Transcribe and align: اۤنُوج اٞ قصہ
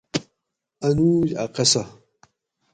اۤنُوج 0.85 1.29
اٞ 1.41 1.47
قصہ 1.55 1.83